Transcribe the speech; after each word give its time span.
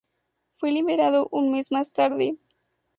Fue 0.57 0.71
liberado 0.71 1.27
un 1.31 1.51
mes 1.51 1.71
más 1.71 1.93
tarde. 1.93 2.33